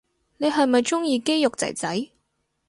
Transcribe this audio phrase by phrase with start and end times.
[0.37, 2.09] 你係咪鍾意肌肉仔仔